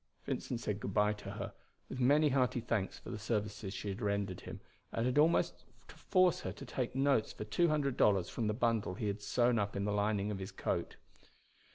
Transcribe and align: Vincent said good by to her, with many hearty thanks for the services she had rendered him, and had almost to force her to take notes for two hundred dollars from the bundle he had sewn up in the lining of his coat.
Vincent 0.25 0.59
said 0.59 0.79
good 0.79 0.95
by 0.95 1.13
to 1.13 1.29
her, 1.33 1.53
with 1.87 1.99
many 1.99 2.29
hearty 2.29 2.59
thanks 2.59 2.97
for 2.97 3.11
the 3.11 3.19
services 3.19 3.71
she 3.71 3.89
had 3.89 4.01
rendered 4.01 4.41
him, 4.41 4.59
and 4.91 5.05
had 5.05 5.19
almost 5.19 5.63
to 5.87 5.93
force 5.95 6.39
her 6.39 6.51
to 6.51 6.65
take 6.65 6.95
notes 6.95 7.31
for 7.33 7.43
two 7.43 7.67
hundred 7.67 7.97
dollars 7.97 8.27
from 8.27 8.47
the 8.47 8.53
bundle 8.55 8.95
he 8.95 9.05
had 9.05 9.21
sewn 9.21 9.59
up 9.59 9.75
in 9.75 9.85
the 9.85 9.93
lining 9.93 10.31
of 10.31 10.39
his 10.39 10.51
coat. 10.51 10.95